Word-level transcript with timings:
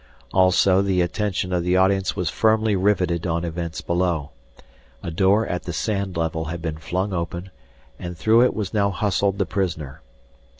Also 0.33 0.81
the 0.81 0.99
attention 0.99 1.53
of 1.53 1.63
the 1.63 1.77
audience 1.77 2.15
was 2.15 2.27
firmly 2.27 2.75
riveted 2.75 3.27
on 3.27 3.45
events 3.45 3.81
below. 3.81 4.31
A 5.03 5.11
door 5.11 5.45
at 5.45 5.61
the 5.65 5.73
sand 5.73 6.17
level 6.17 6.45
had 6.45 6.59
been 6.59 6.79
flung 6.79 7.13
open, 7.13 7.51
and 7.99 8.17
through 8.17 8.41
it 8.41 8.55
was 8.55 8.73
now 8.73 8.89
hustled 8.89 9.37
the 9.37 9.45
prisoner. 9.45 10.01